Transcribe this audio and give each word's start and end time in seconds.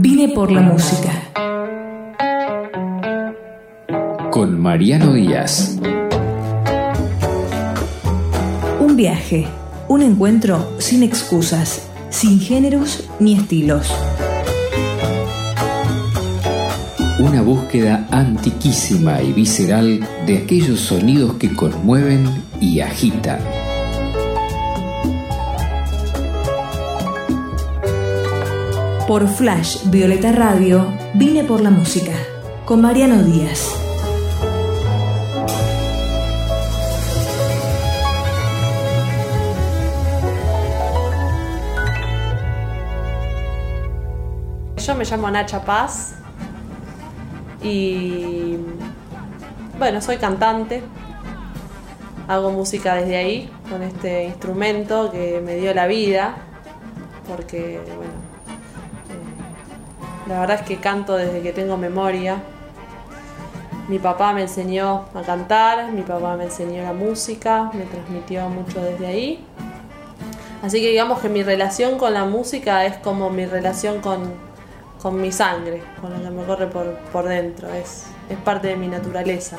Vine 0.00 0.28
por 0.28 0.52
la 0.52 0.60
música. 0.60 1.10
Con 4.30 4.60
Mariano 4.60 5.14
Díaz. 5.14 5.76
Un 8.78 8.94
viaje, 8.94 9.48
un 9.88 10.02
encuentro 10.02 10.76
sin 10.78 11.02
excusas, 11.02 11.88
sin 12.10 12.38
géneros 12.38 13.08
ni 13.18 13.34
estilos. 13.34 13.92
Una 17.18 17.42
búsqueda 17.42 18.06
antiquísima 18.12 19.20
y 19.20 19.32
visceral 19.32 20.06
de 20.28 20.38
aquellos 20.38 20.78
sonidos 20.78 21.34
que 21.38 21.52
conmueven 21.52 22.44
y 22.60 22.78
agitan. 22.78 23.40
Por 29.08 29.26
Flash 29.26 29.88
Violeta 29.88 30.32
Radio, 30.32 30.92
vine 31.14 31.42
por 31.42 31.62
la 31.62 31.70
música, 31.70 32.12
con 32.66 32.82
Mariano 32.82 33.22
Díaz. 33.22 33.74
Yo 44.76 44.94
me 44.94 45.06
llamo 45.06 45.30
Nacha 45.30 45.64
Paz 45.64 46.16
y 47.62 48.58
bueno, 49.78 50.02
soy 50.02 50.18
cantante. 50.18 50.82
Hago 52.28 52.50
música 52.50 52.96
desde 52.96 53.16
ahí 53.16 53.50
con 53.70 53.82
este 53.82 54.24
instrumento 54.24 55.10
que 55.10 55.40
me 55.42 55.56
dio 55.56 55.72
la 55.72 55.86
vida 55.86 56.36
porque 57.26 57.80
bueno, 57.96 58.27
la 60.28 60.40
verdad 60.40 60.60
es 60.60 60.66
que 60.66 60.76
canto 60.76 61.16
desde 61.16 61.40
que 61.40 61.52
tengo 61.52 61.76
memoria. 61.76 62.42
Mi 63.88 63.98
papá 63.98 64.34
me 64.34 64.42
enseñó 64.42 65.06
a 65.14 65.22
cantar, 65.22 65.90
mi 65.92 66.02
papá 66.02 66.36
me 66.36 66.44
enseñó 66.44 66.82
la 66.82 66.92
música, 66.92 67.70
me 67.72 67.84
transmitió 67.84 68.48
mucho 68.50 68.82
desde 68.82 69.06
ahí. 69.06 69.44
Así 70.62 70.80
que 70.82 70.90
digamos 70.90 71.20
que 71.20 71.30
mi 71.30 71.42
relación 71.42 71.98
con 71.98 72.12
la 72.12 72.26
música 72.26 72.84
es 72.84 72.98
como 72.98 73.30
mi 73.30 73.46
relación 73.46 74.02
con, 74.02 74.34
con 75.00 75.18
mi 75.18 75.32
sangre, 75.32 75.82
con 76.02 76.12
lo 76.12 76.22
que 76.22 76.30
me 76.30 76.44
corre 76.44 76.66
por, 76.66 76.98
por 77.12 77.26
dentro, 77.26 77.72
es, 77.72 78.04
es 78.28 78.36
parte 78.38 78.68
de 78.68 78.76
mi 78.76 78.88
naturaleza. 78.88 79.56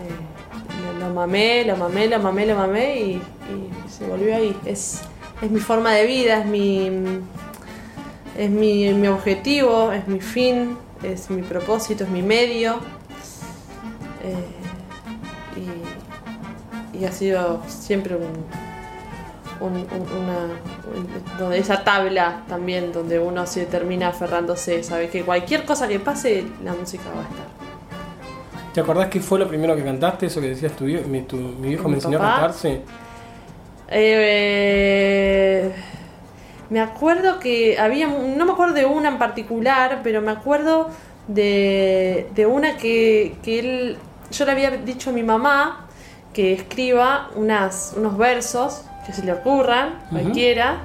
Eh, 0.00 0.98
lo, 0.98 1.10
mamé, 1.10 1.64
lo 1.64 1.76
mamé, 1.76 2.08
lo 2.08 2.18
mamé, 2.18 2.46
lo 2.46 2.56
mamé 2.56 2.96
y, 2.98 3.10
y 3.12 3.88
se 3.88 4.04
volvió 4.08 4.34
ahí. 4.34 4.58
Es, 4.64 5.02
es 5.40 5.50
mi 5.50 5.60
forma 5.60 5.92
de 5.92 6.06
vida, 6.06 6.38
es 6.38 6.46
mi, 6.46 6.90
es 8.36 8.50
mi, 8.50 8.92
mi 8.94 9.08
objetivo, 9.08 9.92
es 9.92 10.06
mi 10.08 10.20
fin, 10.20 10.76
es 11.02 11.30
mi 11.30 11.42
propósito, 11.42 12.04
es 12.04 12.10
mi 12.10 12.22
medio. 12.22 12.76
Eh, 14.24 14.34
y, 16.94 16.98
y 16.98 17.04
ha 17.04 17.12
sido 17.12 17.62
siempre 17.68 18.14
un, 18.16 18.22
un- 19.60 19.76
un- 19.76 20.22
una, 20.22 20.38
un- 20.96 21.38
donde 21.38 21.58
esa 21.58 21.82
tabla 21.84 22.42
también 22.48 22.92
donde 22.92 23.18
uno 23.18 23.46
se 23.46 23.66
termina 23.66 24.08
aferrándose, 24.08 24.82
sabes 24.82 25.10
que 25.10 25.22
cualquier 25.24 25.64
cosa 25.64 25.88
que 25.88 25.98
pase 26.00 26.44
la 26.64 26.72
música 26.74 27.04
va 27.14 27.20
a 27.20 27.24
estar. 27.24 27.46
¿Te 28.74 28.80
acordás 28.80 29.08
qué 29.08 29.20
fue 29.20 29.38
lo 29.38 29.46
primero 29.48 29.76
que 29.76 29.84
cantaste? 29.84 30.26
Eso 30.26 30.40
que 30.40 30.48
decías 30.48 30.72
tu, 30.72 30.84
mi, 30.84 31.22
tu- 31.22 31.36
mi 31.36 31.68
viejo 31.68 31.84
¿Mi 31.84 31.90
me 31.90 31.96
enseñó 31.96 32.18
papá? 32.18 32.30
a 32.30 32.40
cantar, 32.40 32.54
sí. 32.54 32.80
Eh, 33.88 34.91
me 36.72 36.80
acuerdo 36.80 37.38
que 37.38 37.78
había, 37.78 38.06
no 38.06 38.46
me 38.46 38.52
acuerdo 38.52 38.72
de 38.72 38.86
una 38.86 39.10
en 39.10 39.18
particular, 39.18 40.00
pero 40.02 40.22
me 40.22 40.30
acuerdo 40.30 40.88
de, 41.28 42.30
de 42.34 42.46
una 42.46 42.78
que, 42.78 43.36
que 43.42 43.58
él, 43.58 43.98
yo 44.30 44.46
le 44.46 44.52
había 44.52 44.70
dicho 44.70 45.10
a 45.10 45.12
mi 45.12 45.22
mamá 45.22 45.86
que 46.32 46.54
escriba 46.54 47.28
unas, 47.36 47.92
unos 47.94 48.16
versos 48.16 48.86
que 49.04 49.12
se 49.12 49.22
le 49.22 49.34
ocurran, 49.34 49.98
cualquiera, 50.10 50.78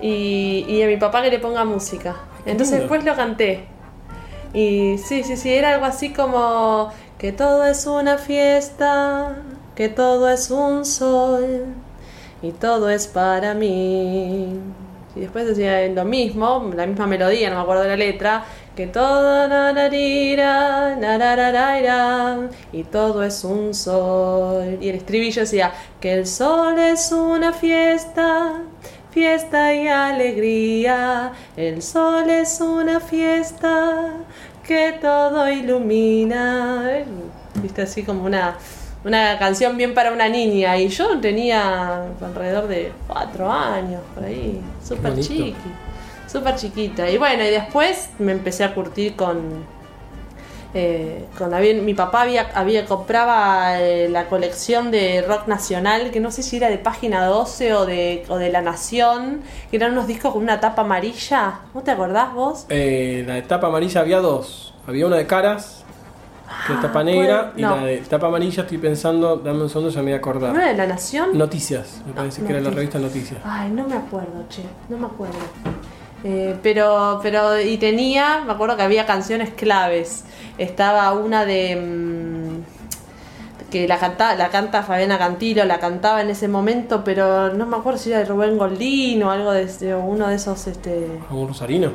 y, 0.00 0.64
y 0.68 0.82
a 0.82 0.88
mi 0.88 0.96
papá 0.96 1.22
que 1.22 1.30
le 1.30 1.38
ponga 1.38 1.64
música. 1.64 2.16
Entonces 2.44 2.80
lindo. 2.80 2.92
después 2.92 3.04
lo 3.04 3.14
canté. 3.14 3.66
Y 4.52 4.98
sí, 4.98 5.22
sí, 5.22 5.36
sí, 5.36 5.54
era 5.54 5.74
algo 5.74 5.86
así 5.86 6.12
como 6.12 6.90
que 7.16 7.30
todo 7.30 7.64
es 7.64 7.86
una 7.86 8.18
fiesta, 8.18 9.36
que 9.76 9.88
todo 9.88 10.28
es 10.28 10.50
un 10.50 10.84
sol 10.84 11.66
y 12.42 12.50
todo 12.50 12.90
es 12.90 13.06
para 13.06 13.54
mí. 13.54 14.58
Y 15.14 15.20
después 15.20 15.46
decía 15.46 15.86
lo 15.88 16.04
mismo, 16.04 16.70
la 16.74 16.86
misma 16.86 17.06
melodía, 17.06 17.50
no 17.50 17.56
me 17.56 17.62
acuerdo 17.62 17.84
la 17.84 17.96
letra, 17.96 18.44
que 18.74 18.86
todo 18.86 19.46
nararira, 19.46 20.96
narararaira, 20.96 22.48
y 22.72 22.84
todo 22.84 23.22
es 23.22 23.44
un 23.44 23.74
sol. 23.74 24.78
Y 24.80 24.88
el 24.88 24.96
estribillo 24.96 25.42
decía 25.42 25.72
que 26.00 26.14
el 26.14 26.26
sol 26.26 26.78
es 26.78 27.12
una 27.12 27.52
fiesta, 27.52 28.62
fiesta 29.10 29.74
y 29.74 29.86
alegría. 29.88 31.32
El 31.56 31.82
sol 31.82 32.30
es 32.30 32.60
una 32.60 32.98
fiesta 33.00 34.14
que 34.66 34.98
todo 35.00 35.50
ilumina. 35.50 37.04
Viste 37.56 37.82
así 37.82 38.02
como 38.02 38.24
una, 38.24 38.56
una 39.04 39.38
canción 39.38 39.76
bien 39.76 39.94
para 39.94 40.12
una 40.12 40.28
niña. 40.28 40.76
Y 40.78 40.88
yo 40.88 41.18
tenía 41.20 42.04
alrededor 42.20 42.68
de 42.68 42.92
cuatro 43.06 43.50
años, 43.50 44.00
por 44.14 44.24
ahí, 44.24 44.60
súper 44.86 45.18
chiqui, 45.20 45.54
súper 46.26 46.56
chiquita. 46.56 47.10
Y 47.10 47.18
bueno, 47.18 47.44
y 47.44 47.50
después 47.50 48.10
me 48.18 48.32
empecé 48.32 48.64
a 48.64 48.74
curtir 48.74 49.14
con 49.16 49.70
eh, 50.74 51.26
con 51.36 51.52
había- 51.52 51.74
mi 51.74 51.92
papá 51.92 52.22
había, 52.22 52.50
había 52.54 52.86
compraba 52.86 53.78
eh, 53.78 54.08
la 54.08 54.26
colección 54.28 54.90
de 54.90 55.20
rock 55.20 55.46
nacional, 55.46 56.10
que 56.10 56.18
no 56.18 56.30
sé 56.30 56.42
si 56.42 56.56
era 56.56 56.70
de 56.70 56.78
página 56.78 57.26
12 57.26 57.74
o 57.74 57.84
de, 57.84 58.24
o 58.30 58.38
de 58.38 58.48
La 58.50 58.62
Nación, 58.62 59.42
que 59.70 59.76
eran 59.76 59.92
unos 59.92 60.06
discos 60.06 60.32
con 60.32 60.42
una 60.42 60.60
tapa 60.60 60.80
amarilla. 60.80 61.60
¿No 61.74 61.82
te 61.82 61.90
acordás 61.90 62.32
vos? 62.32 62.64
Eh, 62.70 63.22
la 63.26 63.34
de 63.34 63.42
tapa 63.42 63.66
amarilla 63.66 64.00
había 64.00 64.20
dos. 64.20 64.72
Había 64.86 65.06
una 65.06 65.16
de 65.16 65.26
caras, 65.26 65.84
que 66.66 66.72
es 66.74 66.80
tapa 66.80 67.00
Ah, 67.00 67.04
negra, 67.04 67.52
y 67.56 67.62
no. 67.62 67.76
la 67.76 67.84
de 67.84 67.98
tapa 67.98 68.26
amarilla 68.28 68.62
estoy 68.62 68.78
pensando, 68.78 69.36
dame 69.36 69.62
un 69.62 69.68
segundo, 69.68 69.90
ya 69.90 70.00
me 70.00 70.04
voy 70.04 70.12
a 70.12 70.16
¿No 70.16 70.20
acordar. 70.20 70.54
era 70.56 70.68
de 70.68 70.74
La 70.76 70.86
Nación? 70.86 71.36
Noticias, 71.36 72.02
me 72.06 72.12
parece 72.12 72.42
que 72.42 72.50
era 72.52 72.60
la 72.60 72.70
revista 72.70 72.98
Noticias. 72.98 73.40
Ay, 73.44 73.70
no 73.70 73.86
me 73.88 73.96
acuerdo, 73.96 74.44
che, 74.48 74.62
no 74.88 74.98
me 74.98 75.06
acuerdo. 75.06 75.38
Eh, 76.24 76.56
pero, 76.62 77.18
pero, 77.22 77.60
y 77.60 77.78
tenía, 77.78 78.42
me 78.46 78.52
acuerdo 78.52 78.76
que 78.76 78.82
había 78.82 79.06
canciones 79.06 79.50
claves. 79.50 80.24
Estaba 80.58 81.12
una 81.12 81.44
de. 81.44 81.76
mm, 81.76 82.82
que 83.72 83.88
la 83.88 83.98
canta, 83.98 84.34
la 84.36 84.50
canta 84.50 84.82
Fabiana 84.82 85.16
Cantilo, 85.18 85.64
la 85.64 85.80
cantaba 85.80 86.20
en 86.20 86.28
ese 86.28 86.46
momento, 86.46 87.02
pero 87.02 87.54
no 87.54 87.64
me 87.66 87.76
acuerdo 87.78 87.98
si 87.98 88.10
era 88.10 88.18
de 88.18 88.26
Rubén 88.26 88.58
Goldín 88.58 89.22
o 89.22 89.30
algo 89.30 89.50
de, 89.50 89.64
de 89.66 89.94
uno 89.94 90.28
de 90.28 90.34
esos, 90.34 90.66
este. 90.66 91.08
¿Un 91.30 91.48
rosarino? 91.48 91.90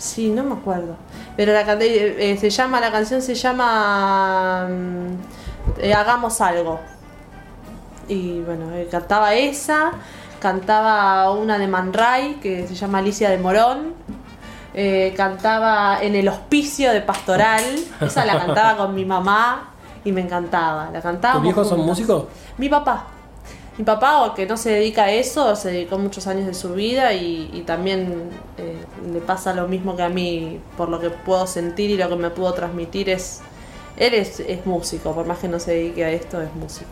Sí, 0.00 0.30
no 0.30 0.42
me 0.42 0.54
acuerdo. 0.54 0.96
Pero 1.36 1.52
la 1.52 1.60
eh, 1.74 2.16
eh, 2.18 2.36
se 2.38 2.48
llama, 2.48 2.80
la 2.80 2.90
canción 2.90 3.20
se 3.20 3.34
llama 3.34 4.66
mm, 4.66 5.82
eh, 5.82 5.92
Hagamos 5.92 6.40
algo. 6.40 6.80
Y 8.08 8.40
bueno, 8.40 8.72
eh, 8.74 8.88
cantaba 8.90 9.34
esa, 9.34 9.92
cantaba 10.40 11.30
una 11.32 11.58
de 11.58 11.68
Man 11.68 11.92
Ray 11.92 12.38
que 12.42 12.66
se 12.66 12.74
llama 12.74 12.98
Alicia 12.98 13.28
de 13.28 13.36
Morón. 13.36 13.94
cantaba 15.16 16.02
en 16.02 16.16
el 16.16 16.28
hospicio 16.28 16.92
de 16.92 17.02
Pastoral, 17.02 17.62
esa 18.00 18.24
la 18.24 18.38
cantaba 18.38 18.78
con 18.78 18.94
mi 18.94 19.04
mamá 19.04 19.68
y 20.02 20.12
me 20.12 20.22
encantaba. 20.22 20.88
La 20.90 21.02
cantaba. 21.02 21.34
¿Tus 21.34 21.42
viejos 21.42 21.68
son 21.68 21.80
músicos? 21.80 22.24
Mi 22.56 22.70
papá. 22.70 23.04
Mi 23.80 23.84
papá, 23.86 24.34
que 24.36 24.44
no 24.44 24.58
se 24.58 24.72
dedica 24.72 25.04
a 25.04 25.10
eso, 25.10 25.56
se 25.56 25.70
dedicó 25.70 25.96
muchos 25.96 26.26
años 26.26 26.44
de 26.46 26.52
su 26.52 26.74
vida 26.74 27.14
y, 27.14 27.48
y 27.54 27.62
también 27.62 28.28
eh, 28.58 28.76
le 29.10 29.20
pasa 29.20 29.54
lo 29.54 29.68
mismo 29.68 29.96
que 29.96 30.02
a 30.02 30.10
mí, 30.10 30.60
por 30.76 30.90
lo 30.90 31.00
que 31.00 31.08
puedo 31.08 31.46
sentir 31.46 31.88
y 31.88 31.96
lo 31.96 32.06
que 32.10 32.16
me 32.16 32.28
pudo 32.28 32.52
transmitir 32.52 33.08
es... 33.08 33.40
Él 33.96 34.12
es, 34.12 34.38
es 34.40 34.66
músico, 34.66 35.14
por 35.14 35.24
más 35.26 35.38
que 35.38 35.48
no 35.48 35.58
se 35.58 35.70
dedique 35.72 36.04
a 36.04 36.10
esto, 36.10 36.42
es 36.42 36.54
músico. 36.54 36.90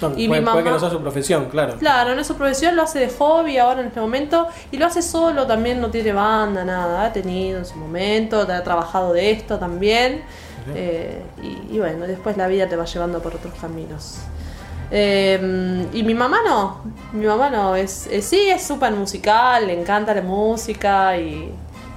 No, 0.00 0.12
Y 0.16 0.28
puede, 0.28 0.40
mi 0.40 0.46
puede 0.46 0.64
que 0.64 0.70
mamá- 0.70 0.70
no 0.70 0.80
sea 0.80 0.88
su 0.88 0.98
profesión, 1.00 1.50
claro. 1.50 1.74
Claro, 1.78 2.14
no 2.14 2.22
es 2.22 2.26
su 2.26 2.34
profesión, 2.36 2.74
lo 2.74 2.82
hace 2.84 3.00
de 3.00 3.10
hobby 3.10 3.58
ahora 3.58 3.82
en 3.82 3.88
este 3.88 4.00
momento 4.00 4.46
y 4.72 4.78
lo 4.78 4.86
hace 4.86 5.02
solo, 5.02 5.46
también 5.46 5.78
no 5.78 5.90
tiene 5.90 6.14
banda, 6.14 6.64
nada, 6.64 7.04
ha 7.04 7.12
tenido 7.12 7.58
en 7.58 7.66
su 7.66 7.76
momento, 7.76 8.40
ha 8.40 8.62
trabajado 8.64 9.12
de 9.12 9.30
esto 9.30 9.58
también 9.58 10.22
eh, 10.74 11.22
y, 11.42 11.76
y 11.76 11.78
bueno, 11.78 12.06
después 12.06 12.38
la 12.38 12.46
vida 12.46 12.66
te 12.66 12.76
va 12.76 12.86
llevando 12.86 13.20
por 13.20 13.34
otros 13.34 13.52
caminos. 13.60 14.16
Eh, 14.90 15.86
y 15.92 16.02
mi 16.02 16.14
mamá 16.14 16.38
no, 16.44 16.80
mi 17.12 17.24
mamá 17.26 17.48
no, 17.50 17.76
es, 17.76 18.06
es- 18.08 18.24
sí 18.24 18.48
es 18.50 18.62
súper 18.62 18.92
musical, 18.92 19.66
le 19.66 19.80
encanta 19.80 20.12
la 20.14 20.22
música 20.22 21.16
y, 21.16 21.52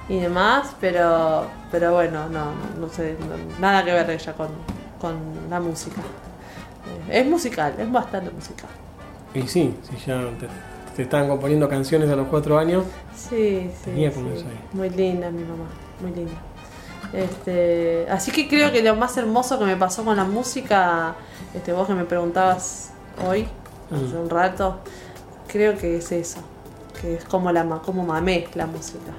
y 0.10 0.20
demás, 0.20 0.76
pero, 0.80 1.46
pero 1.72 1.94
bueno, 1.94 2.30
no, 2.30 2.46
no, 2.52 2.80
no 2.88 2.90
sé, 2.90 3.16
no- 3.20 3.60
nada 3.60 3.84
que 3.84 3.92
ver 3.94 4.10
ella 4.12 4.34
con, 4.34 4.50
con 5.02 5.16
la 5.50 5.60
música. 5.60 6.02
Eh, 7.10 7.20
es 7.22 7.26
musical, 7.26 7.74
es 7.80 7.92
bastante 7.92 8.30
musical. 8.30 8.70
Y 9.34 9.42
sí, 9.48 9.76
sí, 9.90 9.98
ya 10.06 10.20
te, 10.40 10.48
te 10.96 11.02
estaban 11.02 11.28
componiendo 11.28 11.68
canciones 11.68 12.10
a 12.12 12.16
los 12.16 12.28
cuatro 12.28 12.60
años. 12.60 12.84
Sí, 13.16 13.70
sí. 13.84 13.86
Tenía 13.86 14.12
sí. 14.12 14.20
Muy 14.74 14.90
linda 14.92 15.32
mi 15.32 15.42
mamá, 15.44 15.66
muy 16.00 16.12
linda. 16.12 16.34
Este, 17.14 18.08
así 18.10 18.32
que 18.32 18.48
creo 18.48 18.72
que 18.72 18.82
lo 18.82 18.96
más 18.96 19.16
hermoso 19.18 19.60
que 19.60 19.66
me 19.66 19.76
pasó 19.78 20.04
con 20.04 20.16
la 20.18 20.24
música, 20.24 21.16
este, 21.54 21.72
vos 21.72 21.88
que 21.88 21.94
me 21.94 22.06
preguntabas 22.06 22.90
hoy, 23.28 23.48
hace 23.92 24.18
un 24.18 24.30
rato, 24.30 24.80
creo 25.48 25.78
que 25.78 25.98
es 25.98 26.12
eso, 26.12 26.40
que 27.00 27.16
es 27.16 27.26
como 27.26 27.52
la 27.52 27.64
como 27.86 28.04
mamé 28.04 28.48
la 28.56 28.66
música. 28.66 29.12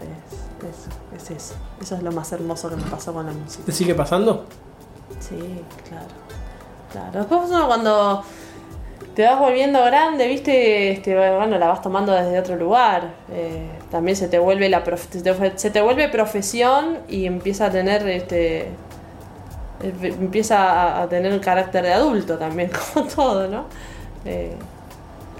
Es, 0.00 0.64
es- 0.68 1.22
es 1.24 1.30
eso, 1.30 1.54
eso 1.80 1.96
es 1.96 2.02
lo 2.02 2.12
más 2.12 2.32
hermoso 2.32 2.70
que 2.70 2.76
me 2.76 2.84
pasó 2.84 3.12
con 3.12 3.26
la 3.26 3.32
música. 3.32 3.64
¿Te 3.66 3.72
sigue 3.72 3.94
pasando? 3.94 4.46
Sí, 5.20 5.62
claro. 5.88 6.06
Claro. 6.92 7.18
Después 7.18 7.50
uno 7.50 7.66
cuando 7.66 8.24
te 9.18 9.24
vas 9.24 9.40
volviendo 9.40 9.82
grande, 9.82 10.28
viste, 10.28 10.92
este, 10.92 11.12
bueno, 11.16 11.58
la 11.58 11.66
vas 11.66 11.82
tomando 11.82 12.12
desde 12.12 12.38
otro 12.38 12.54
lugar. 12.54 13.14
Eh, 13.32 13.68
también 13.90 14.16
se 14.16 14.28
te 14.28 14.38
vuelve 14.38 14.68
la 14.68 14.84
se, 15.56 15.70
te, 15.70 15.80
vuelve 15.80 16.08
profesión 16.08 16.98
y 17.08 17.26
empieza 17.26 17.66
a 17.66 17.70
tener 17.72 18.08
este 18.08 18.60
eh, 18.60 20.14
empieza 20.20 21.02
a, 21.02 21.08
tener 21.08 21.32
un 21.32 21.40
carácter 21.40 21.82
de 21.82 21.94
adulto 21.94 22.38
también, 22.38 22.70
como 22.94 23.08
todo, 23.08 23.48
¿no? 23.48 23.64
Eh, 24.24 24.54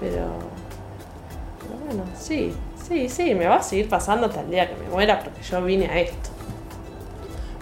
pero, 0.00 0.26
bueno, 1.86 2.02
sí, 2.18 2.52
sí, 2.88 3.08
sí, 3.08 3.32
me 3.36 3.46
va 3.46 3.58
a 3.58 3.62
seguir 3.62 3.88
pasando 3.88 4.26
hasta 4.26 4.40
el 4.40 4.50
día 4.50 4.68
que 4.68 4.74
me 4.74 4.88
muera 4.88 5.20
porque 5.20 5.40
yo 5.40 5.62
vine 5.62 5.86
a 5.86 6.00
esto. 6.00 6.30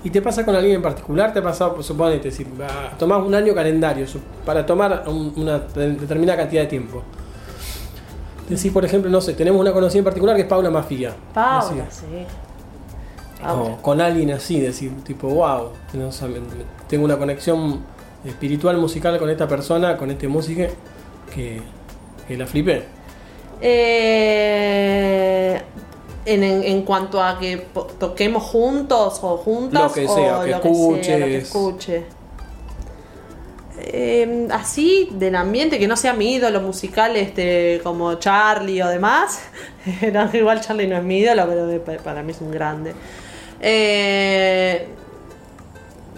¿Y 0.03 0.09
te 0.09 0.23
pasa 0.23 0.47
con 0.47 0.57
alguien 0.57 0.77
en 0.77 0.83
particular? 0.83 1.35
¿Te 1.35 1.41
ha 1.41 1.43
pasado, 1.43 1.83
suponete, 1.83 2.31
si 2.31 2.47
tomás 2.99 3.23
un 3.23 3.35
año 3.35 3.55
calendario 3.55 4.07
para 4.47 4.65
tomar 4.65 5.05
un- 5.09 5.35
una 5.37 5.59
de- 5.59 5.97
determinada 5.97 6.39
cantidad 6.39 6.63
de 6.63 6.69
tiempo? 6.69 7.03
Decís, 8.49 8.73
por 8.73 8.85
ejemplo, 8.85 9.11
no 9.11 9.21
sé, 9.21 9.35
tenemos 9.35 9.61
una 9.61 9.73
conocida 9.73 9.99
en 9.99 10.05
particular 10.05 10.37
que 10.37 10.43
es 10.43 10.49
Paula 10.49 10.71
Mafia. 10.71 11.15
Paula, 11.35 11.85
sí. 11.91 12.05
o 13.49 13.77
con 13.83 14.01
alguien 14.01 14.31
así, 14.31 14.59
decir, 14.61 14.93
tipo, 15.05 15.29
wow, 15.29 15.71
no 15.93 16.11
me- 16.29 16.41
tengo 16.89 17.05
una 17.05 17.19
conexión 17.19 17.81
espiritual, 18.25 18.79
musical 18.79 19.19
con 19.19 19.29
esta 19.29 19.47
persona, 19.47 19.97
con 19.97 20.11
este 20.11 20.27
músico, 20.27 20.63
que, 21.35 21.61
que 22.27 22.37
la 22.37 22.47
flipé. 22.47 22.85
Eh, 24.27 25.61
en, 26.25 26.43
en- 26.43 26.83
cuanto 26.83 27.23
a 27.23 27.39
que 27.39 27.67
toquemos 27.99 28.43
juntos 28.45 29.19
o 29.23 29.37
juntas 29.37 29.83
Lo 29.83 29.93
que 29.93 30.07
o 30.09 30.15
sea, 30.15 30.41
que 30.45 30.51
lo 30.51 30.61
que 30.61 31.03
sea, 31.05 31.19
lo 31.19 31.27
que 31.27 31.37
escuche. 31.39 32.05
Eh, 33.79 34.49
así 34.51 35.09
del 35.13 35.35
ambiente 35.35 35.79
que 35.79 35.87
no 35.87 35.97
sea 35.97 36.15
mi 36.15 36.35
ídolo 36.35 36.63
musical 36.63 37.15
este 37.15 37.81
como 37.83 38.15
Charlie 38.15 38.83
o 38.83 38.89
demás 38.89 39.41
igual 40.33 40.63
Charlie 40.63 40.87
no 40.87 40.97
es 40.97 41.03
mi 41.03 41.19
ídolo 41.19 41.47
pero 41.85 42.03
para 42.03 42.23
mí 42.23 42.33
es 42.33 42.41
un 42.41 42.51
grande 42.51 42.95
Eh, 43.61 44.87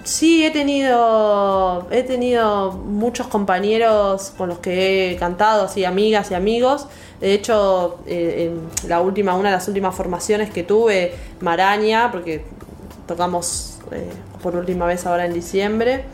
Sí, 0.09 0.43
he 0.43 0.51
tenido, 0.51 1.87
he 1.91 2.03
tenido 2.03 2.73
muchos 2.73 3.27
compañeros 3.27 4.33
con 4.39 4.49
los 4.49 4.59
que 4.59 5.13
he 5.13 5.17
cantado, 5.17 5.65
así 5.65 5.85
amigas 5.85 6.31
y 6.31 6.35
amigos. 6.35 6.87
De 7.21 7.35
hecho, 7.35 7.99
eh, 8.07 8.51
en 8.51 8.89
la 8.89 9.03
última, 9.03 9.35
una 9.35 9.51
de 9.51 9.57
las 9.57 9.69
últimas 9.69 9.95
formaciones 9.95 10.49
que 10.49 10.63
tuve, 10.63 11.13
Maraña, 11.41 12.11
porque 12.11 12.43
tocamos 13.07 13.81
eh, 13.93 14.09
por 14.43 14.57
última 14.57 14.87
vez 14.87 15.05
ahora 15.05 15.27
en 15.27 15.35
diciembre. 15.35 16.05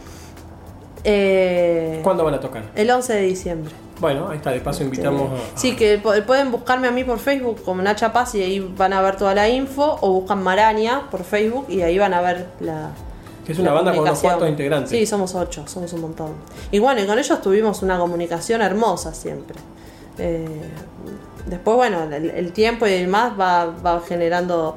Eh, 1.04 2.00
¿Cuándo 2.02 2.24
van 2.24 2.34
a 2.34 2.40
tocar? 2.40 2.64
el 2.74 2.90
11 2.90 3.12
de 3.12 3.22
diciembre. 3.22 3.74
Bueno, 4.00 4.28
ahí 4.28 4.38
está, 4.38 4.50
de 4.50 4.60
paso 4.60 4.82
invitamos 4.82 5.30
a... 5.30 5.58
Sí, 5.58 5.76
que 5.76 5.98
pueden 5.98 6.50
buscarme 6.50 6.88
a 6.88 6.90
mí 6.90 7.04
por 7.04 7.18
Facebook 7.18 7.62
como 7.62 7.80
Nacha 7.80 8.12
Paz 8.12 8.34
y 8.34 8.42
ahí 8.42 8.58
van 8.76 8.92
a 8.92 9.00
ver 9.00 9.16
toda 9.16 9.34
la 9.34 9.48
info, 9.48 9.98
o 10.00 10.12
buscan 10.12 10.42
Maraña 10.42 11.08
por 11.10 11.22
Facebook 11.24 11.66
y 11.68 11.82
ahí 11.82 11.98
van 11.98 12.12
a 12.12 12.20
ver 12.20 12.48
la, 12.60 12.90
Que 13.46 13.52
es 13.52 13.58
una 13.58 13.72
banda 13.72 13.92
con 13.92 14.00
unos 14.00 14.18
cuantos 14.18 14.48
integrantes. 14.48 14.90
Sí, 14.90 15.06
somos 15.06 15.34
ocho, 15.34 15.64
somos 15.66 15.92
un 15.92 16.00
montón. 16.00 16.32
Y 16.72 16.80
bueno, 16.80 17.02
y 17.02 17.06
con 17.06 17.18
ellos 17.18 17.40
tuvimos 17.40 17.82
una 17.82 17.98
comunicación 17.98 18.62
hermosa 18.62 19.14
siempre. 19.14 19.56
Eh, 20.18 20.48
después, 21.46 21.76
bueno, 21.76 22.02
el, 22.02 22.30
el 22.30 22.52
tiempo 22.52 22.86
y 22.86 22.90
demás 22.90 23.34
va, 23.38 23.66
va 23.66 24.00
generando 24.00 24.76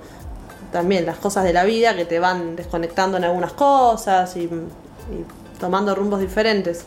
también 0.72 1.06
las 1.06 1.18
cosas 1.18 1.44
de 1.44 1.54
la 1.54 1.64
vida 1.64 1.96
que 1.96 2.06
te 2.06 2.20
van 2.20 2.56
desconectando 2.56 3.18
en 3.18 3.24
algunas 3.24 3.54
cosas 3.54 4.36
y, 4.36 4.44
y 4.44 5.26
tomando 5.60 5.94
rumbos 5.96 6.20
diferentes. 6.20 6.86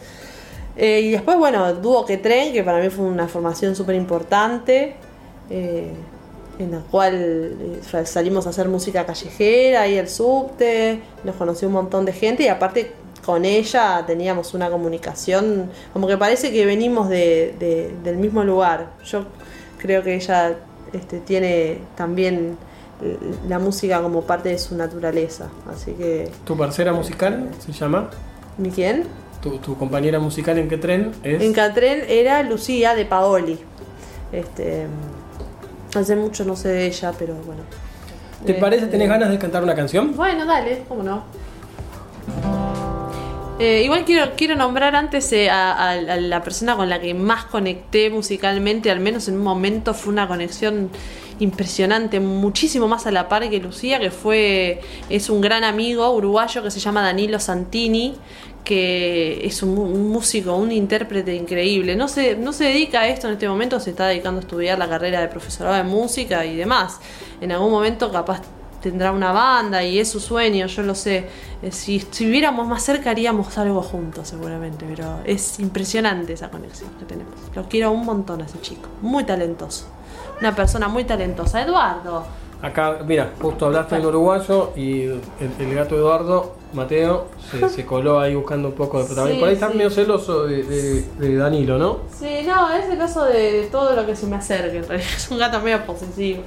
Eh, 0.76 1.00
y 1.00 1.10
después, 1.10 1.36
bueno, 1.36 1.74
Dúo 1.74 2.04
que 2.06 2.16
Tren, 2.16 2.52
que 2.52 2.62
para 2.62 2.80
mí 2.82 2.88
fue 2.90 3.04
una 3.04 3.28
formación 3.28 3.74
súper 3.76 3.96
importante, 3.96 4.94
eh, 5.50 5.90
en 6.58 6.70
la 6.70 6.78
cual 6.90 7.14
eh, 7.14 7.80
sa- 7.88 8.06
salimos 8.06 8.46
a 8.46 8.50
hacer 8.50 8.68
música 8.68 9.04
callejera 9.04 9.88
y 9.88 9.96
el 9.96 10.08
subte, 10.08 11.00
nos 11.24 11.36
conoció 11.36 11.68
un 11.68 11.74
montón 11.74 12.04
de 12.04 12.12
gente 12.12 12.44
y 12.44 12.48
aparte 12.48 12.92
con 13.24 13.44
ella 13.44 14.04
teníamos 14.06 14.54
una 14.54 14.70
comunicación, 14.70 15.70
como 15.92 16.06
que 16.06 16.16
parece 16.16 16.52
que 16.52 16.64
venimos 16.64 17.08
de, 17.08 17.54
de- 17.58 17.94
del 18.04 18.16
mismo 18.16 18.44
lugar. 18.44 18.92
Yo 19.04 19.24
creo 19.78 20.02
que 20.02 20.14
ella 20.14 20.54
este, 20.92 21.18
tiene 21.20 21.78
también 21.96 22.56
la 23.48 23.58
música 23.58 24.02
como 24.02 24.22
parte 24.22 24.50
de 24.50 24.58
su 24.58 24.76
naturaleza, 24.76 25.48
así 25.74 25.92
que... 25.92 26.30
¿Tu 26.44 26.54
parcera 26.56 26.92
musical 26.92 27.48
se 27.64 27.72
llama? 27.72 28.10
¿Ni 28.58 28.70
quién? 28.70 29.04
¿Tu, 29.42 29.56
tu 29.58 29.76
compañera 29.76 30.18
musical 30.18 30.58
en 30.58 30.68
qué 30.68 30.76
tren 30.76 31.12
es? 31.24 31.42
En 31.42 31.52
Catren 31.52 32.04
era 32.08 32.42
Lucía 32.42 32.94
de 32.94 33.04
Paoli. 33.06 33.58
Este, 34.32 34.86
hace 35.94 36.14
mucho 36.16 36.44
no 36.44 36.56
sé 36.56 36.68
de 36.68 36.86
ella, 36.86 37.12
pero 37.18 37.34
bueno. 37.46 37.62
¿Te 38.44 38.52
Eh, 38.52 38.60
parece? 38.60 38.86
¿Tenés 38.86 39.06
eh, 39.06 39.10
ganas 39.10 39.30
de 39.30 39.38
cantar 39.38 39.62
una 39.62 39.74
canción? 39.74 40.14
Bueno, 40.14 40.44
dale, 40.46 40.84
cómo 40.88 41.02
no. 41.02 41.22
Eh, 43.58 43.82
igual 43.84 44.04
quiero, 44.06 44.32
quiero 44.36 44.56
nombrar 44.56 44.96
antes 44.96 45.30
eh, 45.32 45.50
a, 45.50 45.72
a- 45.72 45.90
a 45.92 46.16
la 46.16 46.42
persona 46.42 46.76
con 46.76 46.88
la 46.88 46.98
que 47.00 47.12
más 47.12 47.44
conecté 47.44 48.08
musicalmente, 48.08 48.90
al 48.90 49.00
menos 49.00 49.28
en 49.28 49.34
un 49.36 49.42
momento 49.42 49.92
fue 49.92 50.12
una 50.12 50.26
conexión 50.26 50.88
impresionante, 51.40 52.20
muchísimo 52.20 52.86
más 52.86 53.06
a 53.06 53.10
la 53.10 53.28
par 53.28 53.48
que 53.50 53.58
Lucía, 53.58 53.98
que 53.98 54.10
fue, 54.10 54.80
es 55.08 55.30
un 55.30 55.40
gran 55.40 55.64
amigo 55.64 56.08
uruguayo 56.10 56.62
que 56.62 56.70
se 56.70 56.80
llama 56.80 57.02
Danilo 57.02 57.40
Santini, 57.40 58.14
que 58.64 59.40
es 59.46 59.62
un, 59.62 59.76
un 59.78 60.08
músico, 60.10 60.54
un 60.54 60.70
intérprete 60.70 61.34
increíble. 61.34 61.96
No 61.96 62.08
se, 62.08 62.36
no 62.36 62.52
se 62.52 62.64
dedica 62.64 63.00
a 63.00 63.08
esto 63.08 63.26
en 63.26 63.34
este 63.34 63.48
momento, 63.48 63.80
se 63.80 63.90
está 63.90 64.06
dedicando 64.06 64.40
a 64.40 64.42
estudiar 64.42 64.78
la 64.78 64.88
carrera 64.88 65.20
de 65.20 65.28
profesorado 65.28 65.76
de 65.76 65.82
música 65.82 66.44
y 66.44 66.56
demás. 66.56 67.00
En 67.40 67.52
algún 67.52 67.70
momento 67.70 68.12
capaz 68.12 68.42
tendrá 68.82 69.12
una 69.12 69.32
banda 69.32 69.82
y 69.84 69.98
es 69.98 70.10
su 70.10 70.20
sueño, 70.20 70.66
yo 70.66 70.82
lo 70.82 70.94
sé. 70.94 71.28
Eh, 71.62 71.72
Si 71.72 71.96
estuviéramos 71.96 72.66
más 72.66 72.82
cerca 72.82 73.10
haríamos 73.10 73.56
algo 73.58 73.82
juntos 73.82 74.28
seguramente, 74.28 74.86
pero 74.88 75.20
es 75.24 75.58
impresionante 75.60 76.32
esa 76.32 76.50
conexión 76.50 76.90
que 76.98 77.04
tenemos. 77.04 77.34
Lo 77.54 77.68
quiero 77.68 77.92
un 77.92 78.04
montón 78.04 78.42
a 78.42 78.46
ese 78.46 78.60
chico, 78.60 78.88
muy 79.00 79.24
talentoso. 79.24 79.86
Una 80.40 80.54
persona 80.54 80.88
muy 80.88 81.04
talentosa. 81.04 81.62
Eduardo. 81.62 82.24
Acá, 82.62 82.98
mira, 83.06 83.30
justo 83.40 83.66
hablaste 83.66 83.96
en 83.96 84.04
uruguayo 84.04 84.72
y 84.76 85.04
el, 85.04 85.20
el 85.58 85.74
gato 85.74 85.96
Eduardo, 85.96 86.56
Mateo, 86.74 87.28
se, 87.50 87.66
se 87.70 87.86
coló 87.86 88.20
ahí 88.20 88.34
buscando 88.34 88.68
un 88.68 88.74
poco 88.74 88.98
de 88.98 89.06
protagonismo. 89.06 89.36
Sí, 89.36 89.40
Por 89.40 89.48
ahí 89.48 89.54
está 89.54 89.68
medio 89.70 89.88
celoso 89.90 90.44
de, 90.44 90.62
de- 90.64 91.02
de 91.18 91.36
Danilo, 91.36 91.78
¿no? 91.78 92.00
Sí, 92.14 92.42
no, 92.46 92.70
es 92.70 92.84
el 92.90 93.00
oso 93.00 93.24
de, 93.24 93.68
todo 93.72 93.96
lo 93.96 94.04
que 94.04 94.14
se 94.14 94.26
me 94.26 94.36
acerque, 94.36 94.76
en 94.78 94.86
realidad. 94.88 95.08
Es 95.16 95.30
un 95.30 95.38
gato 95.38 95.58
medio 95.60 95.86
posesivo. 95.86 96.42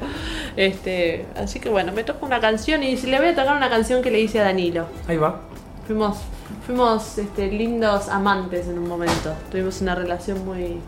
Este, 0.56 1.26
así 1.36 1.60
que 1.60 1.70
bueno, 1.70 1.92
me 1.94 2.04
toca 2.04 2.24
una 2.26 2.40
canción 2.40 2.84
y 2.84 2.96
le 2.96 3.18
voy 3.20 3.30
a 3.30 3.36
tocar 3.36 3.58
una 3.58 3.70
canción 3.72 4.04
que 4.04 4.12
le 4.12 4.20
hice 4.20 4.40
a 4.40 4.44
Danilo. 4.44 4.86
Ahí 5.08 5.18
va. 5.18 5.40
Fuimos, 5.88 6.18
fuimos 6.68 7.18
este, 7.18 7.48
lindos 7.52 8.08
amantes 8.08 8.68
en 8.68 8.78
un 8.78 8.88
momento. 8.88 9.34
Tuvimos 9.50 9.82
una 9.82 9.96
relación 9.96 10.46
muy, 10.46 10.80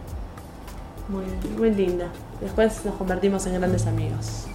muy, 1.09 1.23
muy 1.57 1.71
linda. 1.75 2.07
Después 2.41 2.83
nos 2.85 2.95
convertimos 2.95 3.45
en 3.47 3.53
grandes 3.55 3.85
amigos. 3.87 4.45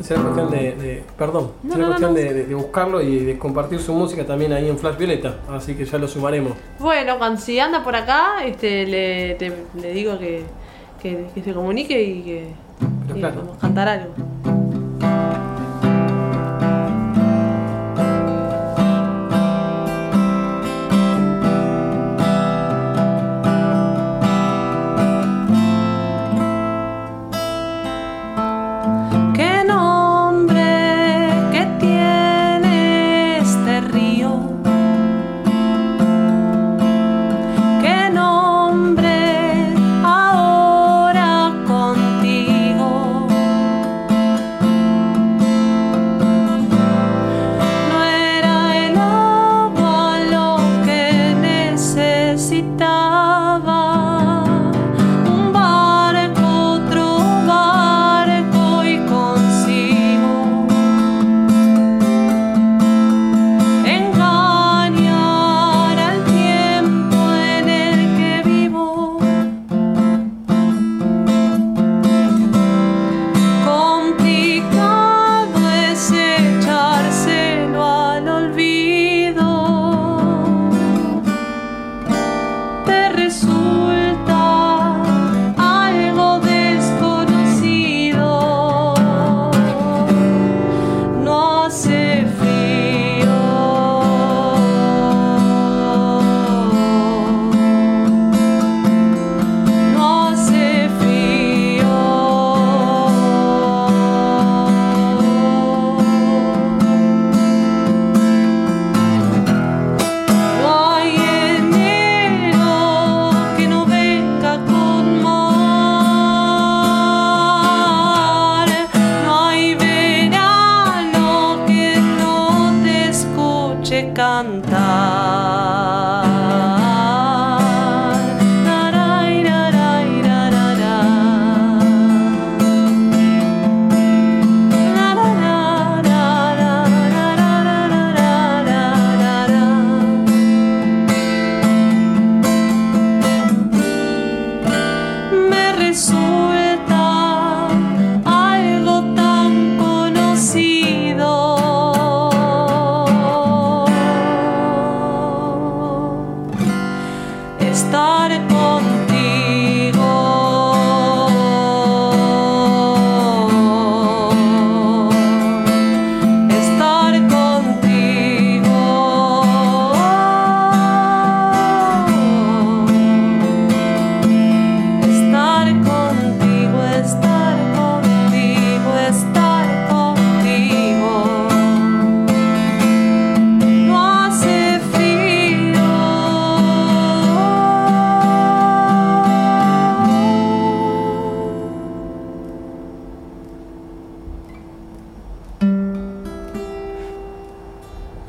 Será 0.00 0.20
cuestión 0.22 0.50
de, 0.50 0.58
de- 0.76 1.04
perdón, 1.16 1.52
No, 1.62 1.72
será 1.72 1.84
no, 1.84 1.90
cuestión 1.92 2.10
no. 2.12 2.16
De, 2.18 2.34
de- 2.34 2.44
de 2.46 2.54
buscarlo 2.54 3.00
y 3.00 3.24
de 3.24 3.38
compartir 3.38 3.80
su 3.80 3.94
música 3.94 4.26
también 4.26 4.52
ahí 4.52 4.68
en 4.68 4.76
Flash 4.78 4.98
Violeta, 4.98 5.36
así 5.50 5.74
que 5.74 5.86
ya 5.86 5.96
lo 5.96 6.06
sumaremos. 6.06 6.52
Bueno, 6.78 7.16
cuando 7.16 7.40
si 7.40 7.58
anda 7.58 7.82
por 7.82 7.96
acá, 7.96 8.44
este, 8.44 8.86
le, 8.86 9.34
te- 9.36 9.64
le 9.80 9.92
digo 9.94 10.18
que, 10.18 10.42
que, 11.00 11.28
que 11.34 11.42
se 11.42 11.54
comunique 11.54 12.02
y 12.02 12.22
que 12.22 12.48
y 13.08 13.18
claro. 13.20 13.36
podemos 13.36 13.58
cantar 13.58 13.88
algo. 13.88 14.12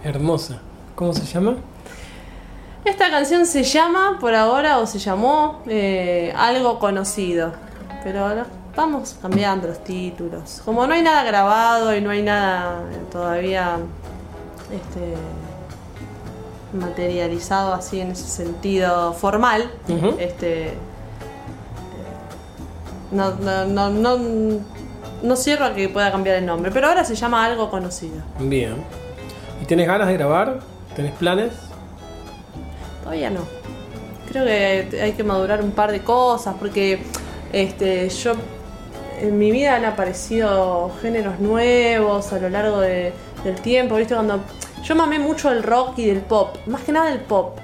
Hermosa. 0.07 0.59
¿Cómo 0.95 1.13
se 1.13 1.25
llama? 1.25 1.57
Esta 2.85 3.09
canción 3.09 3.45
se 3.45 3.63
llama, 3.63 4.17
por 4.21 4.33
ahora, 4.33 4.79
o 4.79 4.87
se 4.87 4.99
llamó, 4.99 5.61
eh, 5.67 6.33
Algo 6.37 6.79
Conocido. 6.79 7.51
Pero 8.03 8.25
ahora 8.25 8.45
vamos 8.75 9.17
cambiando 9.21 9.67
los 9.67 9.83
títulos. 9.83 10.61
Como 10.63 10.87
no 10.87 10.93
hay 10.93 11.01
nada 11.01 11.23
grabado 11.23 11.93
y 11.93 11.99
no 11.99 12.11
hay 12.11 12.21
nada 12.21 12.83
todavía 13.11 13.79
este, 14.71 15.13
materializado 16.79 17.73
así 17.73 17.99
en 17.99 18.11
ese 18.11 18.27
sentido 18.27 19.11
formal, 19.13 19.69
este, 20.19 20.69
eh, 20.69 20.73
no, 23.11 23.31
no, 23.31 23.65
no, 23.65 23.89
no, 23.89 24.17
no 25.21 25.35
cierro 25.35 25.65
a 25.65 25.73
que 25.73 25.89
pueda 25.89 26.09
cambiar 26.13 26.37
el 26.37 26.45
nombre. 26.45 26.71
Pero 26.71 26.87
ahora 26.87 27.03
se 27.03 27.15
llama 27.15 27.43
Algo 27.43 27.69
Conocido. 27.69 28.21
Bien. 28.39 28.75
¿Y 29.61 29.65
tenés 29.65 29.87
ganas 29.87 30.07
de 30.07 30.13
grabar? 30.13 30.59
¿Tenés 30.95 31.11
planes? 31.13 31.51
Todavía 33.03 33.29
no. 33.29 33.41
Creo 34.29 34.45
que 34.45 35.01
hay 35.01 35.13
que 35.13 35.23
madurar 35.23 35.61
un 35.61 35.71
par 35.71 35.91
de 35.91 36.01
cosas 36.01 36.55
porque 36.59 36.99
este, 37.53 38.09
yo 38.09 38.33
en 39.21 39.37
mi 39.39 39.51
vida 39.51 39.75
han 39.75 39.85
aparecido 39.85 40.91
géneros 41.01 41.39
nuevos 41.39 42.31
a 42.33 42.39
lo 42.39 42.49
largo 42.49 42.79
de- 42.81 43.13
del 43.43 43.55
tiempo, 43.61 43.95
¿viste? 43.95 44.13
Cuando 44.13 44.41
yo 44.83 44.95
mamé 44.95 45.19
mucho 45.19 45.49
el 45.51 45.63
rock 45.63 45.97
y 45.99 46.05
del 46.07 46.19
pop, 46.21 46.57
más 46.67 46.81
que 46.81 46.91
nada 46.91 47.11
el 47.11 47.19
pop. 47.19 47.57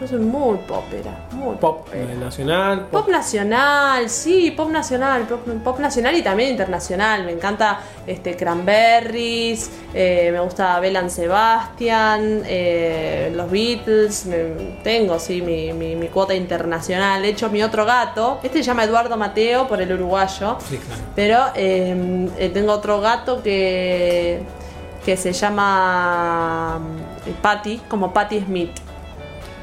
Yo 0.00 0.06
soy 0.08 0.18
muy 0.20 0.56
popera, 0.58 1.26
muy 1.32 1.56
Pop 1.56 1.84
popera. 1.84 2.12
eh, 2.12 2.16
nacional. 2.18 2.86
Pop 2.90 3.06
nacional, 3.08 4.08
sí, 4.08 4.50
pop 4.52 4.70
nacional, 4.70 5.24
pop, 5.24 5.40
pop 5.62 5.78
nacional 5.78 6.16
y 6.16 6.22
también 6.22 6.48
internacional. 6.52 7.24
Me 7.24 7.32
encanta 7.32 7.80
este 8.06 8.34
Cranberries, 8.34 9.70
eh, 9.92 10.30
me 10.32 10.40
gusta 10.40 10.80
Belan 10.80 11.10
Sebastian, 11.10 12.42
eh, 12.46 13.30
los 13.36 13.50
Beatles. 13.50 14.24
me- 14.24 14.78
tengo, 14.82 15.18
sí, 15.18 15.42
mi, 15.42 15.74
mi- 15.74 15.96
mi 15.96 16.08
cuota 16.08 16.34
internacional. 16.34 17.20
De 17.20 17.28
hecho, 17.28 17.50
mi 17.50 17.62
otro 17.62 17.84
gato, 17.84 18.40
este 18.42 18.58
se 18.58 18.64
llama 18.64 18.84
Eduardo 18.84 19.18
Mateo 19.18 19.68
por 19.68 19.82
el 19.82 19.92
uruguayo. 19.92 20.56
Sí, 20.66 20.78
claro. 20.78 21.02
Pero 21.14 21.38
eh, 21.54 22.26
eh, 22.38 22.48
tengo 22.48 22.72
otro 22.72 23.02
gato 23.02 23.42
que, 23.42 24.40
que 25.04 25.18
se 25.18 25.34
llama 25.34 26.80
Patty, 27.42 27.82
como 27.86 28.14
Patty 28.14 28.40
Smith. 28.40 28.70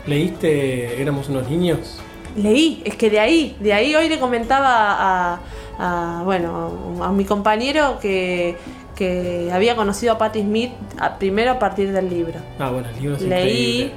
¿Leíste 0.08 1.02
Éramos 1.02 1.30
unos 1.30 1.50
niños? 1.50 2.00
Leí, 2.36 2.82
es 2.86 2.96
que 2.96 3.10
de 3.10 3.20
ahí, 3.20 3.56
de 3.60 3.74
ahí 3.74 3.96
hoy 3.96 4.10
le 4.10 4.20
comentaba 4.20 4.68
a, 4.70 5.40
a, 5.80 6.22
bueno, 6.24 7.00
a 7.02 7.12
mi 7.12 7.26
compañero 7.26 7.98
que, 8.00 8.56
que 8.96 9.50
había 9.52 9.76
conocido 9.76 10.14
a 10.14 10.18
Patti 10.20 10.42
Smith 10.42 10.72
a- 11.00 11.18
primero 11.18 11.52
a 11.52 11.60
partir 11.60 11.92
del 11.92 12.10
libro. 12.10 12.36
Ah, 12.60 12.70
bueno, 12.70 12.90
el 12.90 13.00
libro 13.02 13.16
es 13.16 13.24
Leí, 13.24 13.82
increíble. 13.82 13.92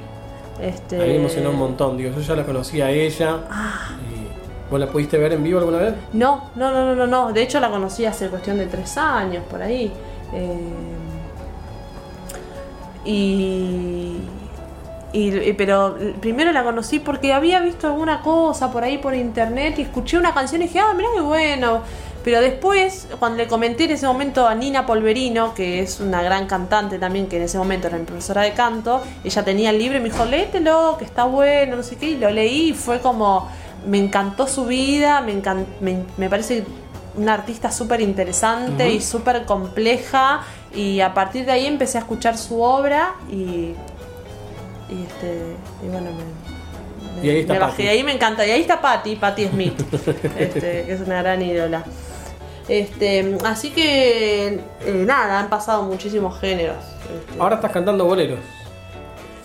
este, 0.61 0.95
A 0.95 0.99
mí 1.03 1.07
me 1.09 1.15
emocionó 1.17 1.51
un 1.51 1.57
montón. 1.59 1.97
Digo, 1.97 2.11
yo 2.15 2.19
ya 2.21 2.35
la 2.35 2.43
conocía 2.45 2.87
a 2.87 2.91
ella. 2.91 3.41
Ah. 3.49 3.89
Y, 4.11 4.71
¿Vos 4.71 4.79
la 4.79 4.87
pudiste 4.89 5.17
ver 5.19 5.33
en 5.33 5.43
vivo 5.43 5.59
alguna 5.59 5.77
vez? 5.77 5.93
No, 6.13 6.49
no, 6.55 6.71
no, 6.71 6.83
no, 6.85 6.95
no, 6.95 7.05
no. 7.07 7.31
De 7.33 7.43
hecho 7.43 7.59
la 7.59 7.69
conocí 7.69 8.05
hace 8.05 8.27
cuestión 8.29 8.57
de 8.57 8.65
tres 8.65 8.97
años, 8.97 9.43
por 9.51 9.61
ahí. 9.61 9.91
Eh, 10.33 10.57
y, 13.05 14.17
y- 15.13 15.35
y- 15.49 15.53
pero 15.53 15.97
primero 16.19 16.51
la 16.51 16.63
conocí 16.63 16.99
porque 16.99 17.33
había 17.33 17.59
visto 17.59 17.87
alguna 17.87 18.21
cosa 18.21 18.71
por 18.71 18.83
ahí 18.83 18.97
por 18.97 19.13
internet 19.15 19.77
y 19.79 19.81
escuché 19.83 20.17
una 20.17 20.33
canción 20.33 20.61
y 20.61 20.65
dije, 20.67 20.79
ah, 20.79 20.93
mirá 20.95 21.09
qué 21.15 21.21
bueno. 21.21 21.81
Pero 22.23 22.39
después, 22.39 23.07
cuando 23.17 23.39
le 23.39 23.47
comenté 23.47 23.85
en 23.85 23.91
ese 23.91 24.05
momento 24.05 24.47
a 24.47 24.53
Nina 24.53 24.85
Polverino, 24.85 25.55
que 25.55 25.79
es 25.79 25.99
una 25.99 26.21
gran 26.21 26.45
cantante 26.45 26.99
también, 26.99 27.25
que 27.27 27.37
en 27.37 27.43
ese 27.43 27.57
momento 27.57 27.87
era 27.87 27.97
mi 27.97 28.05
profesora 28.05 28.43
de 28.43 28.53
canto, 28.53 29.01
ella 29.23 29.43
tenía 29.43 29.71
el 29.71 29.79
libro 29.79 29.97
y 29.97 30.01
me 30.01 30.09
dijo, 30.11 30.23
léetelo, 30.25 30.97
que 30.99 31.05
está 31.05 31.23
bueno, 31.25 31.77
no 31.77 31.81
sé 31.83 31.95
qué, 31.97 32.11
y 32.11 32.17
lo 32.17 32.29
leí 32.29 32.69
y 32.69 32.73
fue 32.73 32.99
como, 32.99 33.49
me 33.87 33.97
encantó 33.97 34.45
su 34.45 34.65
vida, 34.65 35.21
me, 35.21 35.33
encan- 35.41 35.65
me, 35.79 36.03
me 36.17 36.29
parece 36.29 36.63
una 37.17 37.33
artista 37.33 37.71
súper 37.71 38.01
interesante 38.01 38.91
y 38.91 39.01
súper 39.01 39.43
compleja, 39.45 40.41
y 40.75 40.99
a 41.01 41.15
partir 41.15 41.45
de 41.45 41.51
ahí 41.53 41.65
empecé 41.65 41.97
a 41.97 42.01
escuchar 42.01 42.37
su 42.37 42.61
obra 42.61 43.15
y, 43.31 43.73
y, 44.91 45.03
este, 45.03 45.55
y 45.83 45.87
bueno, 45.89 46.09
me, 46.11 47.25
Y 47.25 47.29
ahí 47.29 47.39
está 47.41 47.53
me 47.53 47.59
bajé. 47.59 47.83
Y 47.83 47.87
ahí 47.87 48.03
me 48.03 48.13
encanta. 48.13 48.45
Y 48.45 48.51
ahí 48.51 48.61
está 48.61 48.81
Patty, 48.81 49.15
Patty 49.15 49.47
Smith, 49.47 49.79
este, 50.37 50.59
que 50.85 50.93
es 50.93 51.01
una 51.01 51.21
gran 51.21 51.41
ídola. 51.41 51.83
Este, 52.67 53.37
así 53.43 53.71
que 53.71 54.47
eh, 54.85 54.93
nada, 55.05 55.39
han 55.39 55.49
pasado 55.49 55.83
muchísimos 55.83 56.39
géneros. 56.39 56.77
Este, 57.03 57.41
Ahora 57.41 57.55
estás 57.55 57.71
cantando 57.71 58.05
boleros. 58.05 58.39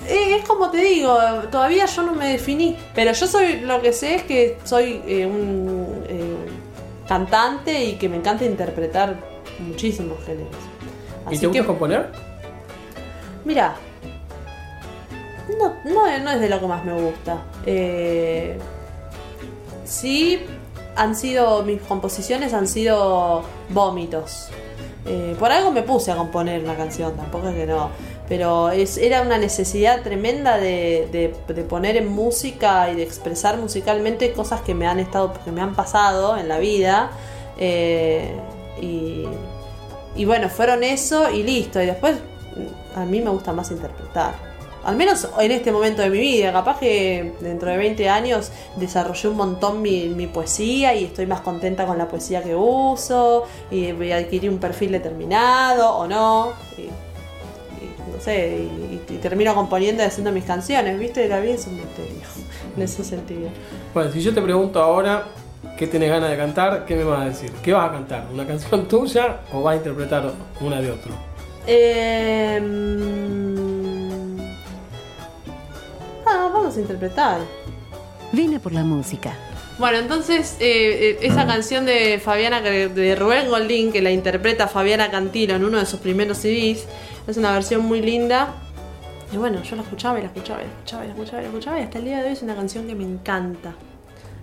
eh, 0.06 0.36
es 0.36 0.44
como 0.46 0.70
te 0.70 0.78
digo, 0.78 1.16
todavía 1.50 1.86
yo 1.86 2.02
no 2.02 2.12
me 2.12 2.28
definí, 2.32 2.76
pero 2.94 3.12
yo 3.12 3.26
soy, 3.26 3.60
lo 3.62 3.80
que 3.82 3.92
sé 3.92 4.16
es 4.16 4.22
que 4.24 4.58
soy 4.64 5.02
eh, 5.06 5.26
un 5.26 6.04
eh, 6.08 6.36
cantante 7.08 7.84
y 7.84 7.94
que 7.94 8.08
me 8.08 8.16
encanta 8.16 8.44
interpretar 8.44 9.16
muchísimos 9.58 10.22
géneros. 10.24 10.54
¿Y 11.30 11.38
te 11.38 11.46
gusta 11.46 11.62
que, 11.62 11.66
componer? 11.66 12.12
mira, 13.44 13.74
no, 15.58 15.76
no, 16.20 16.30
es 16.30 16.40
de 16.40 16.48
lo 16.48 16.60
que 16.60 16.66
más 16.66 16.84
me 16.84 16.92
gusta. 16.92 17.42
Eh, 17.64 18.58
sí, 19.84 20.40
han 20.96 21.14
sido, 21.14 21.62
mis 21.62 21.80
composiciones 21.82 22.52
han 22.54 22.66
sido 22.66 23.42
vómitos. 23.70 24.48
Eh, 25.08 25.36
por 25.38 25.52
algo 25.52 25.70
me 25.70 25.82
puse 25.82 26.10
a 26.10 26.16
componer 26.16 26.62
una 26.64 26.76
canción, 26.76 27.14
tampoco 27.16 27.48
es 27.48 27.54
que 27.54 27.66
no. 27.66 27.90
Pero 28.28 28.70
es, 28.70 28.96
era 28.98 29.22
una 29.22 29.38
necesidad 29.38 30.02
tremenda 30.02 30.58
de, 30.58 31.08
de- 31.12 31.54
de 31.54 31.62
poner 31.62 31.96
en 31.96 32.08
música 32.08 32.90
y 32.90 32.96
de 32.96 33.04
expresar 33.04 33.56
musicalmente 33.56 34.32
cosas 34.32 34.62
que 34.62 34.74
me 34.74 34.88
han 34.88 34.98
estado, 34.98 35.32
que 35.44 35.52
me 35.52 35.60
han 35.60 35.76
pasado 35.76 36.36
en 36.36 36.48
la 36.48 36.58
vida. 36.58 37.10
Eh, 37.58 38.34
y, 38.82 39.26
y 40.16 40.24
bueno, 40.24 40.48
fueron 40.48 40.82
eso 40.82 41.30
y 41.30 41.44
listo. 41.44 41.80
Y 41.80 41.86
después 41.86 42.16
mm, 42.56 42.98
a 42.98 43.04
mí 43.04 43.20
me 43.20 43.30
gusta 43.30 43.52
más 43.52 43.70
interpretar. 43.70 44.34
Al 44.85 44.97
menos 44.97 45.28
en 45.40 45.50
este 45.50 45.73
momento 45.73 46.02
de 46.02 46.11
mi 46.11 46.18
vida. 46.18 46.52
Capaz 46.52 46.78
que 46.78 47.33
dentro 47.40 47.71
de 47.71 47.76
20 47.76 48.09
años 48.09 48.52
desarrollé 48.76 49.28
un 49.28 49.37
montón 49.37 49.83
mi, 49.83 50.09
mi 50.09 50.26
poesía 50.26 50.95
y 50.95 51.04
estoy 51.04 51.26
más 51.26 51.40
contenta 51.40 51.87
con 51.87 51.99
la 51.99 52.06
poesía 52.09 52.42
que 52.42 52.54
uso. 52.54 53.45
Y 53.71 53.92
voy 53.92 54.12
a 54.12 54.18
adquirir 54.18 54.50
un 54.50 54.59
perfil 54.59 54.92
determinado 54.92 55.97
o 55.97 56.06
no. 56.06 56.52
Y, 56.78 56.83
y 56.83 58.12
no 58.14 58.21
sé, 58.21 58.59
y, 58.59 59.12
y 59.12 59.16
termino 59.18 59.54
componiendo 59.54 60.02
y 60.02 60.06
haciendo 60.06 60.30
mis 60.30 60.45
canciones. 60.45 60.99
¿Viste? 60.99 61.28
La 61.28 61.40
vida 61.40 61.54
es 61.54 61.66
un 61.66 61.76
misterio. 61.76 62.23
En 62.76 62.83
ese 62.83 63.02
sentido. 63.02 63.49
Bueno, 63.95 64.12
si 64.12 64.21
yo 64.21 64.35
te 64.35 64.42
pregunto 64.42 64.83
ahora 64.83 65.25
qué 65.78 65.87
tenés 65.87 66.11
ganas 66.11 66.30
de 66.30 66.37
cantar, 66.37 66.85
¿qué 66.85 66.95
me 66.95 67.04
vas 67.04 67.23
a 67.23 67.25
decir? 67.26 67.50
¿Qué 67.62 67.73
vas 67.73 67.88
a 67.88 67.92
cantar? 67.92 68.26
¿Una 68.33 68.47
canción 68.47 68.87
tuya 68.88 69.40
o 69.52 69.62
vas 69.62 69.75
a 69.75 69.76
interpretar 69.78 70.30
una 70.61 70.80
de 70.80 70.90
otro? 70.90 71.12
Eh, 71.66 72.61
vamos 76.66 76.76
a 76.78 76.80
interpretar. 76.80 77.38
Vine 78.32 78.58
por 78.58 78.73
la 78.73 78.82
música. 78.82 79.32
Bueno, 79.78 79.99
entonces 79.99 80.56
eh, 80.58 81.11
eh, 81.11 81.18
esa 81.23 81.46
canción 81.46 81.87
de 81.87 82.18
Fabiana 82.18 82.61
de 82.61 83.14
Rubén 83.14 83.49
Goldín 83.49 83.92
que 83.92 84.02
la 84.02 84.11
interpreta 84.11 84.66
Fabiana 84.68 85.11
Cantilo 85.11 85.54
en 85.54 85.64
uno 85.64 85.78
de 85.78 85.87
sus 85.87 86.00
primeros 86.00 86.38
CDs 86.38 86.87
es 87.28 87.37
una 87.37 87.52
versión 87.52 87.82
muy 87.82 88.00
linda. 88.02 88.49
Y 89.32 89.37
bueno, 89.37 89.62
yo 89.62 89.76
la 89.76 89.82
escuchaba 89.82 90.18
y 90.18 90.23
la 90.23 90.28
escuchaba 90.28 90.61
y 90.62 90.64
la 90.66 90.70
escuchaba 90.73 91.04
y 91.04 91.08
la 91.08 91.12
escuchaba 91.14 91.38
y 91.38 91.42
la 91.44 91.49
escuchaba 91.50 91.80
y 91.80 91.82
hasta 91.82 91.99
el 91.99 92.04
día 92.04 92.18
de 92.23 92.26
hoy 92.28 92.32
es 92.32 92.42
una 92.42 92.54
canción 92.56 92.87
que 92.87 92.94
me 92.94 93.04
encanta. 93.04 93.75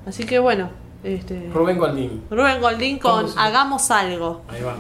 Así 0.06 0.24
que 0.26 0.40
bueno, 0.40 0.70
este 1.04 1.50
Rubén 1.54 1.78
Goldín. 1.78 2.24
Rubén 2.30 2.62
Goldín 2.62 3.00
con 3.00 3.12
¿Cómo 3.24 3.28
se- 3.28 3.40
Hagamos 3.40 3.92
algo. 3.92 4.44
Ahí 4.50 4.62
va. 4.62 4.76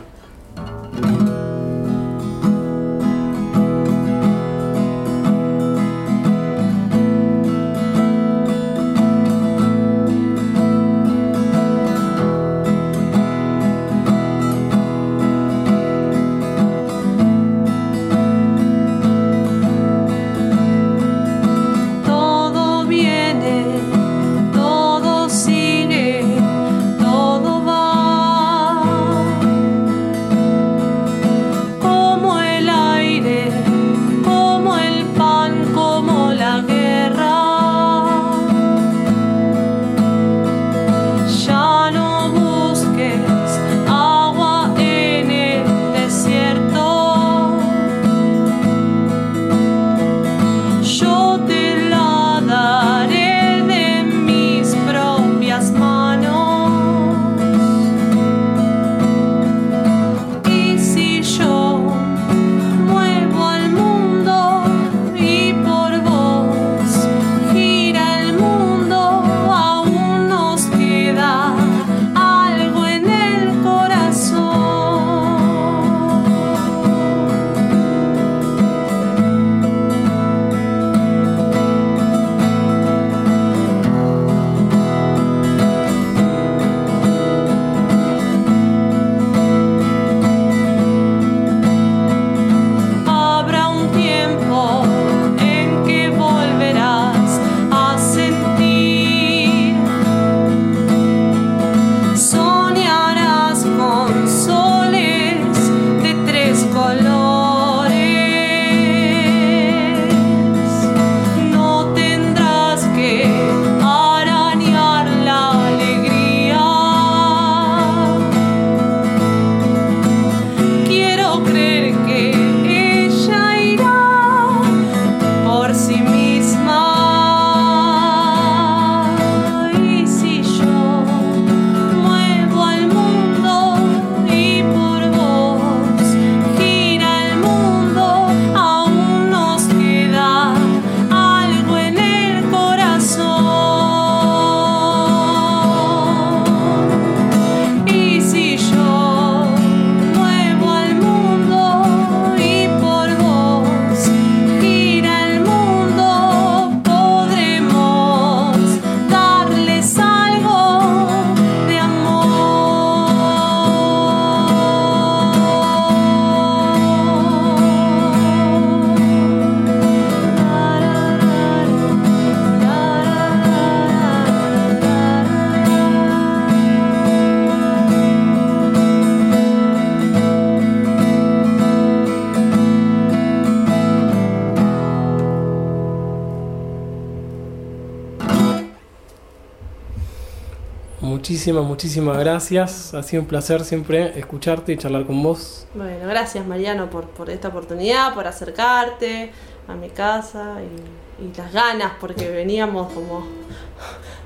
Muchísimas, 191.43 191.65
muchísimas 191.65 192.17
gracias. 192.19 192.93
Ha 192.93 193.03
sido 193.03 193.21
un 193.23 193.27
placer 193.27 193.65
siempre 193.65 194.17
escucharte 194.17 194.71
y 194.71 194.77
charlar 194.77 195.05
con 195.05 195.21
vos. 195.21 195.65
Bueno, 195.75 196.07
gracias 196.07 196.45
Mariano 196.47 196.89
por, 196.89 197.07
por 197.09 197.29
esta 197.29 197.49
oportunidad, 197.49 198.13
por 198.13 198.25
acercarte 198.27 199.31
a 199.67 199.73
mi 199.73 199.89
casa 199.89 200.55
y, 200.61 201.23
y 201.25 201.33
las 201.35 201.51
ganas, 201.51 201.91
porque 201.99 202.29
veníamos 202.29 202.93
como, 202.93 203.25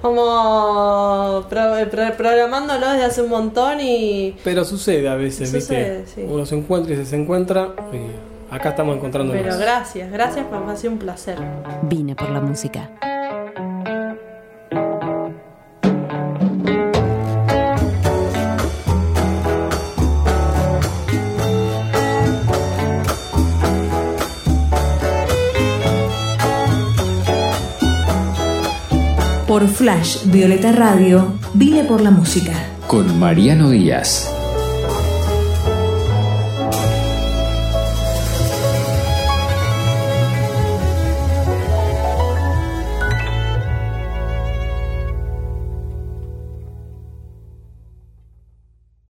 como 0.01 1.43
pro- 1.49 1.89
pro- 1.89 2.13
programándolo 2.17 2.87
desde 2.91 3.05
hace 3.05 3.21
un 3.23 3.29
montón 3.29 3.79
y 3.81 4.35
Pero 4.43 4.63
sucede 4.63 5.09
a 5.09 5.15
veces, 5.15 5.49
Sucede, 5.49 6.01
¿viste? 6.01 6.21
sí. 6.21 6.27
Uno 6.29 6.45
se 6.45 6.55
encuentra 6.55 6.93
y 6.93 6.95
se 6.97 7.01
desencuentra. 7.03 7.69
Y 7.93 8.53
acá 8.55 8.69
estamos 8.69 8.95
encontrándonos. 8.95 9.41
pero 9.41 9.57
gracias, 9.57 10.11
gracias, 10.11 10.45
me 10.51 10.71
ha 10.71 10.75
sido 10.75 10.93
un 10.93 10.99
placer. 10.99 11.37
Vine 11.83 12.15
por 12.15 12.29
la 12.29 12.41
música. 12.41 12.91
Por 29.57 29.67
Flash 29.67 30.25
Violeta 30.25 30.71
Radio, 30.71 31.33
vine 31.55 31.83
por 31.83 31.99
la 31.99 32.11
música. 32.11 32.53
Con 32.85 33.19
Mariano 33.19 33.71
Díaz. 33.71 34.36